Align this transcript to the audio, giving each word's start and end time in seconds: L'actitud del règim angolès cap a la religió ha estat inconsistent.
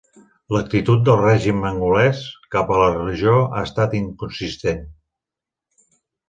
L'actitud 0.53 1.01
del 1.09 1.19
règim 1.23 1.67
angolès 1.71 2.21
cap 2.55 2.71
a 2.71 2.79
la 2.79 2.87
religió 2.95 3.35
ha 3.43 3.63
estat 3.69 3.95
inconsistent. 4.01 4.83